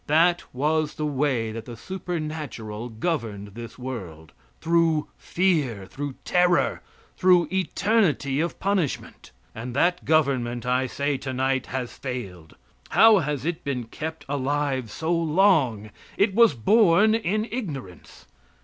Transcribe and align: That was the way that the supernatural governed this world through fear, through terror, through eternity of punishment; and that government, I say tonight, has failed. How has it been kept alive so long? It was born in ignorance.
That 0.07 0.41
was 0.51 0.95
the 0.95 1.05
way 1.05 1.51
that 1.51 1.65
the 1.65 1.77
supernatural 1.77 2.89
governed 2.89 3.49
this 3.49 3.77
world 3.77 4.33
through 4.59 5.09
fear, 5.15 5.85
through 5.85 6.13
terror, 6.25 6.81
through 7.15 7.47
eternity 7.51 8.39
of 8.39 8.59
punishment; 8.59 9.29
and 9.53 9.75
that 9.75 10.03
government, 10.03 10.65
I 10.65 10.87
say 10.87 11.17
tonight, 11.17 11.67
has 11.67 11.93
failed. 11.95 12.55
How 12.89 13.19
has 13.19 13.45
it 13.45 13.63
been 13.63 13.83
kept 13.83 14.25
alive 14.27 14.89
so 14.89 15.13
long? 15.13 15.91
It 16.17 16.33
was 16.33 16.55
born 16.55 17.13
in 17.13 17.45
ignorance. 17.51 18.25